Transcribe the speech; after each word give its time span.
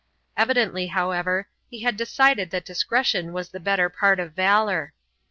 Evidently, 0.35 0.87
however, 0.87 1.47
he 1.69 1.83
had 1.83 1.95
decided 1.95 2.49
that 2.49 2.65
discretion 2.65 3.33
was 3.33 3.49
the 3.49 3.59
better 3.59 3.87
part 3.87 4.19
of 4.19 4.33
valour. 4.33 4.93